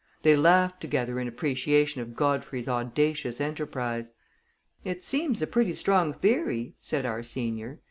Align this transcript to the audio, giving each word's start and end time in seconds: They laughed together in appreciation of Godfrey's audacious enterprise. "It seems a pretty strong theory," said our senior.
They 0.23 0.35
laughed 0.35 0.81
together 0.81 1.19
in 1.19 1.27
appreciation 1.27 2.01
of 2.01 2.15
Godfrey's 2.15 2.67
audacious 2.67 3.39
enterprise. 3.39 4.13
"It 4.83 5.03
seems 5.03 5.43
a 5.43 5.45
pretty 5.47 5.73
strong 5.73 6.11
theory," 6.11 6.73
said 6.79 7.05
our 7.05 7.21
senior. 7.21 7.79